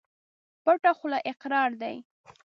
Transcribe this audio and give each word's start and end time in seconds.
پټه 0.63 0.91
خوله 0.97 1.19
اقرار 1.31 1.69
دى. 1.81 1.95